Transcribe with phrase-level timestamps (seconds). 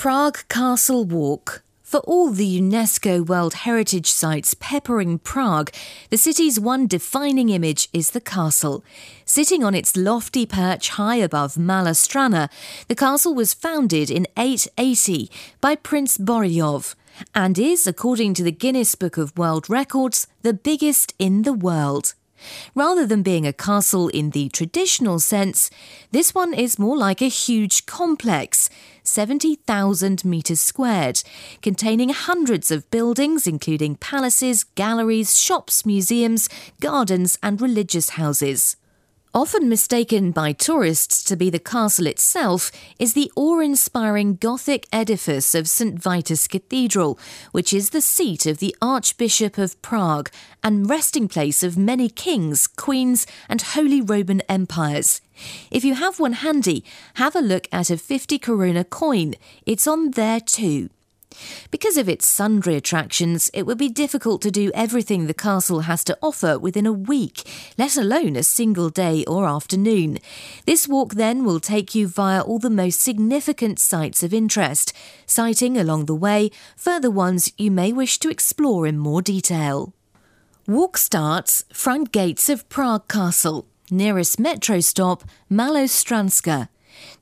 [0.00, 1.62] Prague Castle Walk.
[1.82, 5.70] For all the UNESCO World Heritage sites peppering Prague,
[6.08, 8.82] the city's one defining image is the castle.
[9.26, 12.48] Sitting on its lofty perch high above Malá Strana,
[12.88, 16.94] the castle was founded in 880 by Prince Bořivoj
[17.34, 22.14] and is, according to the Guinness Book of World Records, the biggest in the world.
[22.74, 25.70] Rather than being a castle in the traditional sense,
[26.10, 28.70] this one is more like a huge complex,
[29.04, 31.22] 70,000 metres squared,
[31.62, 36.48] containing hundreds of buildings, including palaces, galleries, shops, museums,
[36.80, 38.76] gardens, and religious houses.
[39.32, 45.54] Often mistaken by tourists to be the castle itself is the awe inspiring Gothic edifice
[45.54, 45.96] of St.
[46.02, 47.16] Vitus Cathedral,
[47.52, 50.32] which is the seat of the Archbishop of Prague
[50.64, 55.20] and resting place of many kings, queens, and Holy Roman empires.
[55.70, 59.34] If you have one handy, have a look at a 50 koruna coin.
[59.64, 60.90] It's on there too.
[61.70, 66.02] Because of its sundry attractions, it would be difficult to do everything the castle has
[66.04, 67.42] to offer within a week,
[67.78, 70.18] let alone a single day or afternoon.
[70.66, 74.92] This walk then will take you via all the most significant sites of interest,
[75.26, 79.94] citing along the way further ones you may wish to explore in more detail.
[80.66, 86.68] Walk starts front gates of Prague Castle, nearest metro stop Malostranska.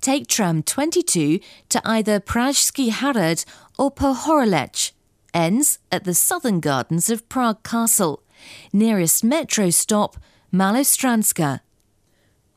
[0.01, 3.45] Take tram 22 to either Pražský hrad
[3.79, 4.93] or Pohorelec.
[5.35, 8.23] Ends at the southern gardens of Prague Castle.
[8.73, 10.17] Nearest metro stop
[10.53, 11.61] Malostranska.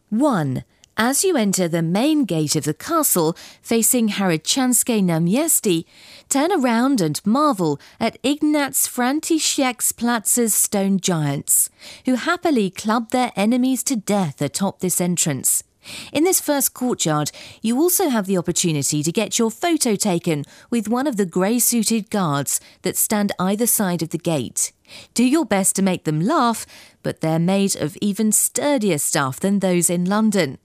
[0.09, 0.63] 1.
[0.97, 5.85] As you enter the main gate of the castle, facing Hradčanské náměstí,
[6.29, 11.69] turn around and marvel at Ignác František's Platzer's stone giants,
[12.05, 15.63] who happily club their enemies to death atop this entrance.
[16.11, 20.87] In this first courtyard, you also have the opportunity to get your photo taken with
[20.87, 24.71] one of the grey suited guards that stand either side of the gate.
[25.13, 26.65] Do your best to make them laugh,
[27.01, 30.57] but they're made of even sturdier stuff than those in London.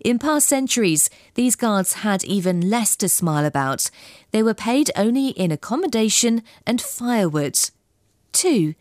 [0.00, 3.90] In past centuries, these guards had even less to smile about.
[4.32, 7.58] They were paid only in accommodation and firewood.
[8.32, 8.74] 2.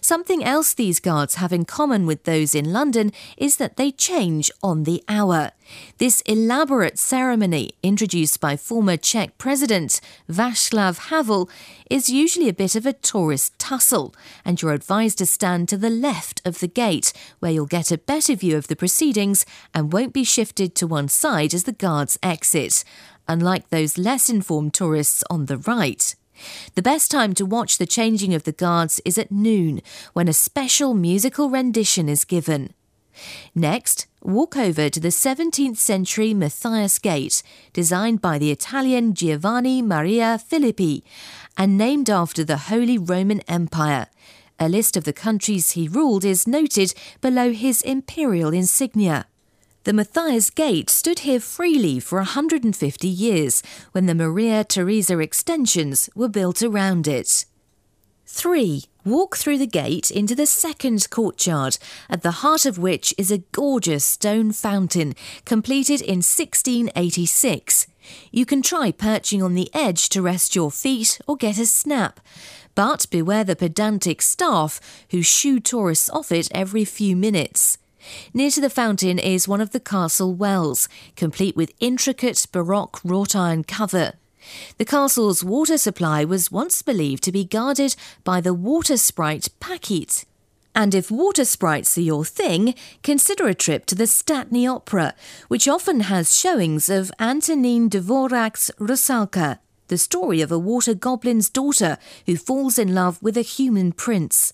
[0.00, 4.50] Something else these guards have in common with those in London is that they change
[4.62, 5.52] on the hour.
[5.98, 10.00] This elaborate ceremony, introduced by former Czech President
[10.30, 11.48] Václav Havel,
[11.90, 15.90] is usually a bit of a tourist tussle, and you're advised to stand to the
[15.90, 20.12] left of the gate, where you'll get a better view of the proceedings and won't
[20.12, 22.84] be shifted to one side as the guards exit,
[23.26, 26.14] unlike those less informed tourists on the right.
[26.74, 29.80] The best time to watch the changing of the guards is at noon,
[30.12, 32.74] when a special musical rendition is given.
[33.54, 40.38] Next, walk over to the 17th century Matthias Gate, designed by the Italian Giovanni Maria
[40.38, 41.02] Filippi
[41.56, 44.08] and named after the Holy Roman Empire.
[44.58, 49.26] A list of the countries he ruled is noted below his imperial insignia.
[49.84, 53.62] The Matthias Gate stood here freely for 150 years
[53.92, 57.44] when the Maria Theresa extensions were built around it.
[58.24, 58.84] 3.
[59.04, 61.76] Walk through the gate into the second courtyard,
[62.08, 65.14] at the heart of which is a gorgeous stone fountain
[65.44, 67.86] completed in 1686.
[68.32, 72.20] You can try perching on the edge to rest your feet or get a snap.
[72.74, 74.80] But beware the pedantic staff
[75.10, 77.76] who shoo tourists off it every few minutes.
[78.32, 83.34] Near to the fountain is one of the castle wells, complete with intricate Baroque wrought
[83.36, 84.14] iron cover.
[84.78, 90.24] The castle's water supply was once believed to be guarded by the water sprite Paquíť.
[90.74, 95.14] And if water sprites are your thing, consider a trip to the Státní Opera,
[95.46, 101.96] which often has showings of Antonín Dvořák's Rusalka, the story of a water goblin's daughter
[102.26, 104.52] who falls in love with a human prince.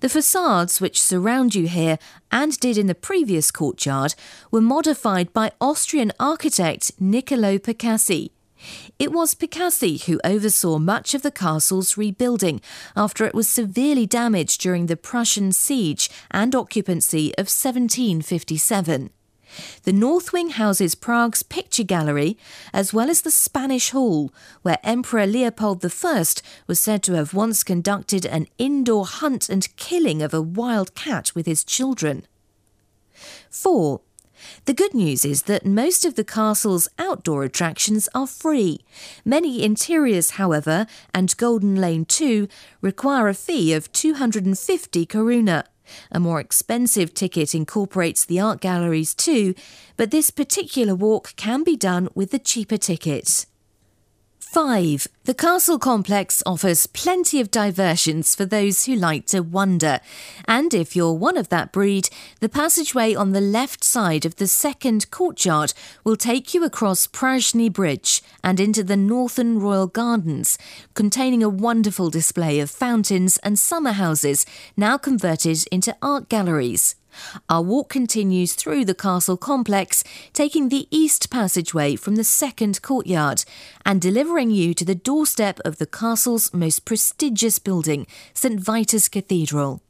[0.00, 1.98] The facades which surround you here
[2.30, 4.14] and did in the previous courtyard
[4.50, 8.30] were modified by Austrian architect Niccolo Pacassi.
[8.98, 12.60] It was Pacassi who oversaw much of the castle's rebuilding
[12.96, 19.10] after it was severely damaged during the Prussian siege and occupancy of 1757.
[19.84, 22.36] The North Wing houses Prague's picture gallery,
[22.72, 24.32] as well as the Spanish Hall,
[24.62, 26.24] where Emperor Leopold I
[26.66, 31.32] was said to have once conducted an indoor hunt and killing of a wild cat
[31.34, 32.26] with his children.
[33.50, 34.00] 4.
[34.66, 38.80] The good news is that most of the castle's outdoor attractions are free.
[39.24, 42.48] Many interiors, however, and Golden Lane too,
[42.80, 45.64] require a fee of 250 koruna.
[46.10, 49.54] A more expensive ticket incorporates the art galleries too,
[49.96, 53.46] but this particular walk can be done with the cheaper ticket.
[54.48, 55.08] 5.
[55.24, 60.00] The castle complex offers plenty of diversions for those who like to wander.
[60.46, 62.08] And if you're one of that breed,
[62.40, 67.72] the passageway on the left side of the second courtyard will take you across Prašný
[67.72, 70.56] Bridge and into the Northern Royal Gardens,
[70.94, 74.46] containing a wonderful display of fountains and summer houses
[74.76, 76.94] now converted into art galleries.
[77.48, 83.44] Our walk continues through the castle complex, taking the east passageway from the second courtyard
[83.84, 89.82] and delivering you to the doorstep of the castle's most prestigious building, St Vitus Cathedral.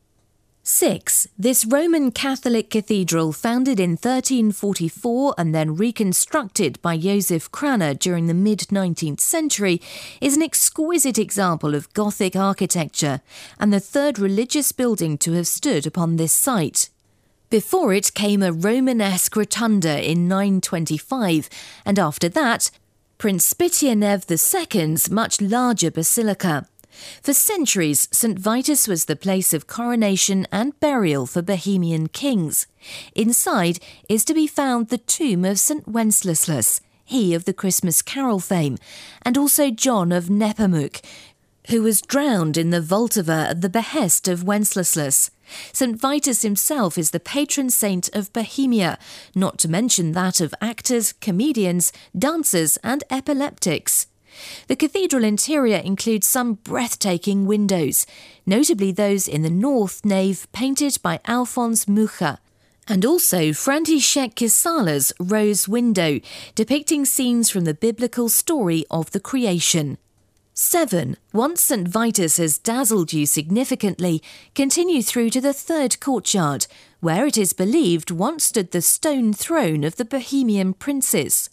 [0.69, 1.29] 6.
[1.39, 8.35] This Roman Catholic cathedral, founded in 1344 and then reconstructed by Joseph Kranner during the
[8.35, 9.81] mid 19th century,
[10.21, 13.21] is an exquisite example of Gothic architecture
[13.61, 16.91] and the third religious building to have stood upon this site.
[17.49, 21.49] Before it came a Romanesque rotunda in 925,
[21.85, 22.73] and after that,
[23.19, 26.67] Prince Spytihněv II's much larger basilica.
[27.23, 28.37] For centuries, St.
[28.37, 32.67] Vitus was the place of coronation and burial for Bohemian kings.
[33.15, 33.79] Inside
[34.09, 35.87] is to be found the tomb of St.
[35.87, 38.77] Wenceslas, he of the Christmas Carol fame,
[39.23, 41.01] and also John of Nepomuk,
[41.69, 45.31] who was drowned in the Vltava at the behest of Wenceslas.
[45.73, 45.99] St.
[45.99, 48.99] Vitus himself is the patron saint of Bohemia,
[49.35, 54.07] not to mention that of actors, comedians, dancers, and epileptics.
[54.69, 58.07] The cathedral interior includes some breathtaking windows,
[58.45, 62.39] notably those in the north nave painted by Alphonse Mucha,
[62.89, 66.21] and also František Kysela's Rose Window,
[66.55, 69.99] depicting scenes from the biblical story of the creation.
[70.59, 71.19] 7.
[71.35, 71.87] Once St.
[71.87, 74.23] Vitus has dazzled you significantly,
[74.55, 76.67] continue through to the third courtyard,
[77.01, 81.51] where it is believed once stood the stone throne of the Bohemian princes.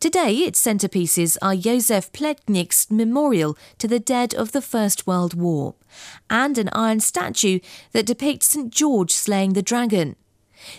[0.00, 5.74] Today, its centerpieces are Josef Plečnik's memorial to the dead of the First World War,
[6.28, 7.58] and an iron statue
[7.92, 8.70] that depicts St.
[8.70, 10.14] George slaying the dragon.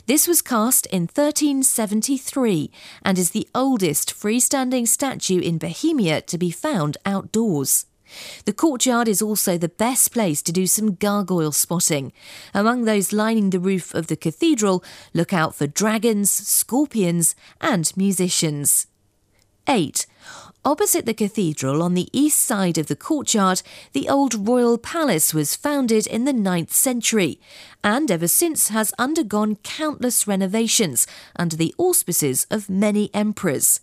[0.05, 2.71] This was cast in 1373
[3.03, 7.85] and is the oldest freestanding statue in Bohemia to be found outdoors.
[8.45, 12.11] The courtyard is also the best place to do some gargoyle spotting.
[12.53, 14.83] Among those lining the roof of the cathedral,
[15.13, 18.87] look out for dragons, scorpions, and musicians.
[19.67, 20.05] 8.
[20.65, 23.61] Opposite the cathedral, on the east side of the courtyard,
[23.91, 27.37] the old royal palace was founded in the 9th century
[27.83, 31.05] and ever since has undergone countless renovations
[31.35, 33.81] under the auspices of many emperors.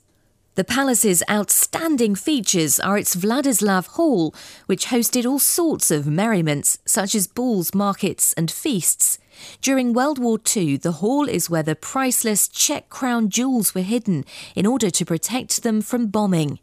[0.54, 4.34] The palace's outstanding features are its Vladislav Hall,
[4.64, 9.18] which hosted all sorts of merriments, such as balls, markets, and feasts.
[9.60, 14.24] During World War II, the hall is where the priceless Czech crown jewels were hidden
[14.56, 16.58] in order to protect them from bombing.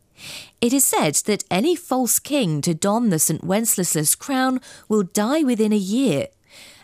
[0.62, 3.44] It is said that any false king to don the St.
[3.44, 6.28] Wenceslas crown will die within a year,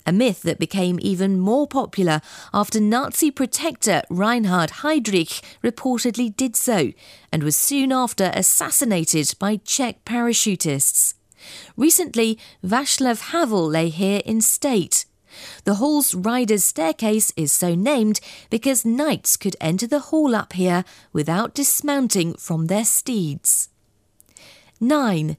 [0.05, 2.21] a myth that became even more popular
[2.53, 6.91] after Nazi protector Reinhard Heydrich reportedly did so
[7.31, 11.15] and was soon after assassinated by Czech parachutists.
[11.75, 15.05] Recently, Václav Havel lay here in state.
[15.63, 18.19] The hall's rider's staircase is so named
[18.49, 23.69] because knights could enter the hall up here without dismounting from their steeds.
[24.79, 25.37] 9.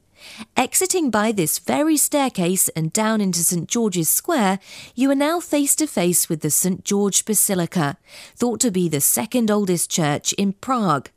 [0.57, 4.59] Exiting by this very staircase and down into St George's Square,
[4.95, 7.97] you are now face to face with the St George Basilica,
[8.35, 11.09] thought to be the second oldest church in Prague.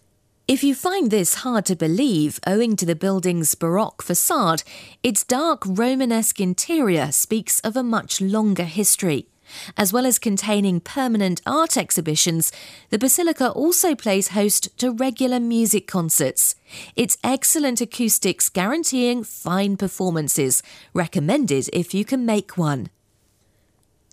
[0.49, 4.63] If you find this hard to believe owing to the building's Baroque facade,
[5.03, 9.29] its dark Romanesque interior speaks of a much longer history.
[9.77, 12.51] As well as containing permanent art exhibitions,
[12.89, 16.55] the Basilica also plays host to regular music concerts.
[16.97, 20.63] Its excellent acoustics guaranteeing fine performances,
[20.95, 22.89] recommended if you can make one.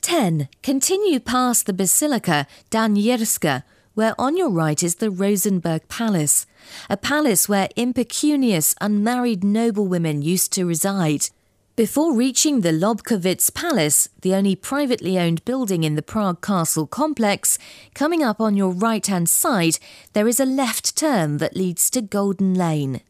[0.01, 0.49] 10.
[0.61, 3.63] Continue past the Basilica Danierska,
[3.95, 6.45] where on your right is the Rosenberg Palace,
[6.89, 11.29] a palace where impecunious, unmarried noblewomen used to reside.
[11.77, 17.57] Before reaching the Lobkowitz Palace, the only privately owned building in the Prague Castle complex,
[17.93, 19.77] coming up on your right hand side,
[20.13, 23.01] there is a left turn that leads to Golden Lane.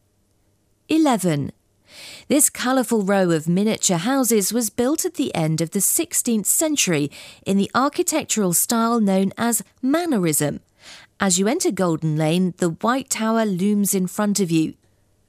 [0.88, 1.52] 11.
[2.28, 7.10] This colourful row of miniature houses was built at the end of the 16th century
[7.44, 10.60] in the architectural style known as Mannerism
[11.20, 14.74] as you enter Golden Lane, the White Tower looms in front of you.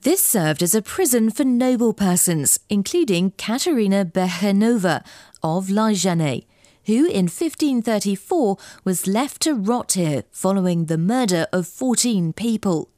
[0.02, 5.06] This served as a prison for noble persons, including Katerina Bechyňová
[5.42, 6.46] of La Janet,
[6.86, 12.90] who in 1534 was left to rot here following the murder of 14 people.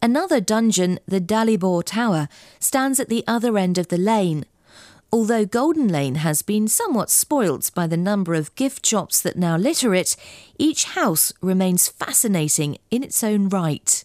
[0.00, 2.28] Another dungeon, the Dalibor Tower,
[2.60, 4.44] stands at the other end of the lane.
[5.10, 9.56] Although Golden Lane has been somewhat spoilt by the number of gift shops that now
[9.56, 10.16] litter it,
[10.58, 14.04] each house remains fascinating in its own right.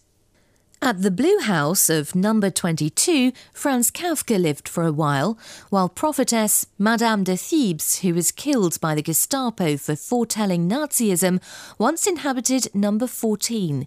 [0.84, 5.38] At the Blue House of number 22, Franz Kafka lived for a while,
[5.70, 11.40] while prophetess Madame de Thebes, who was killed by the Gestapo for foretelling Nazism,
[11.78, 13.86] once inhabited number 14.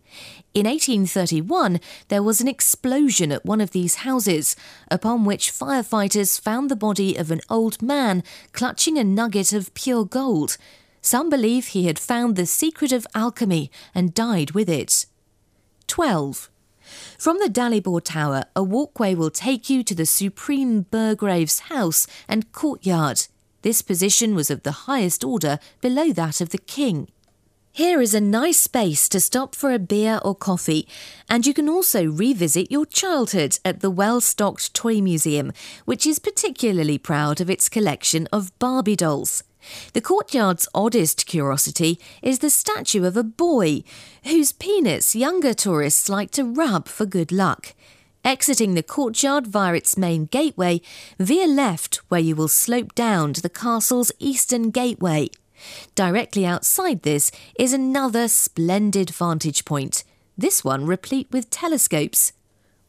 [0.55, 4.55] In 1831, there was an explosion at one of these houses,
[4.89, 8.23] upon which firefighters found the body of an old man
[8.53, 10.57] clutching a nugget of pure gold.
[11.01, 15.05] Some believe he had found the secret of alchemy and died with it.
[15.85, 16.49] 12.
[17.17, 22.51] From the Dalibor Tower, a walkway will take you to the Supreme Burgrave's house and
[22.51, 23.27] courtyard.
[23.61, 27.07] This position was of the highest order below that of the king.
[27.77, 30.87] Here is a nice space to stop for a beer or coffee,
[31.29, 35.51] and you can also revisit your childhood at the well stocked Toy Museum,
[35.85, 39.43] which is particularly proud of its collection of Barbie dolls.
[39.93, 43.83] The courtyard's oddest curiosity is the statue of a boy,
[44.23, 47.73] whose penis younger tourists like to rub for good luck.
[48.23, 50.81] Exiting the courtyard via its main gateway,
[51.17, 55.29] veer left where you will slope down to the castle's eastern gateway.
[55.95, 60.03] Directly outside this is another splendid vantage point,
[60.37, 62.31] this one replete with telescopes.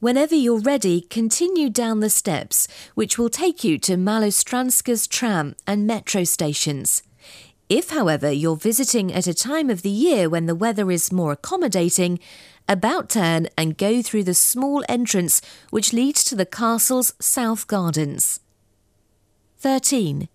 [0.01, 5.89] Whenever you're ready, continue down the steps, which will take you to Malostranska's tram and
[5.89, 7.03] metro stations.
[7.69, 11.33] If, however, you're visiting at a time of the year when the weather is more
[11.33, 12.21] accommodating,
[12.69, 18.39] about turn and go through the small entrance which leads to the castle's south gardens.
[19.59, 20.29] 13.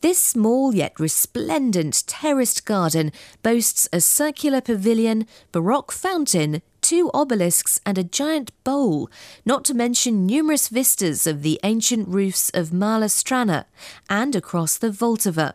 [0.00, 3.12] This small yet resplendent terraced garden
[3.44, 9.10] boasts a circular pavilion, baroque fountain, two obelisks, and a giant bowl,
[9.44, 13.64] not to mention numerous vistas of the ancient roofs of Mala Strana
[14.08, 15.54] and across the Vltava.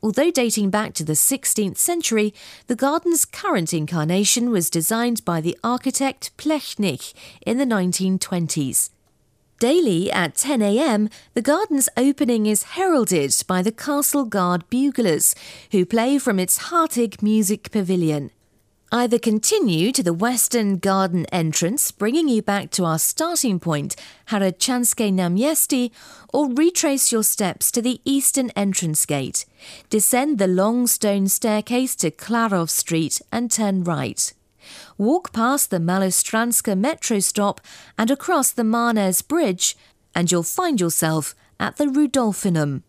[0.00, 2.32] Although dating back to the 16th century,
[2.68, 8.90] the garden's current incarnation was designed by the architect Plečnik in the 1920s.
[9.58, 15.34] Daily at 10 a.m., the garden's opening is heralded by the Castle Guard buglers,
[15.72, 18.30] who play from its Hartig music pavilion.
[18.94, 23.96] Either continue to the western garden entrance, bringing you back to our starting point,
[24.28, 25.90] Hradčanské náměstí,
[26.32, 29.46] or retrace your steps to the eastern entrance gate.
[29.90, 34.32] Descend the long stone staircase to Klarov Street and turn right.
[34.96, 37.60] Walk past the Malostranska metro stop
[37.98, 39.76] and across the Mánes Bridge,
[40.14, 42.84] and you'll find yourself at the Rudolfinum.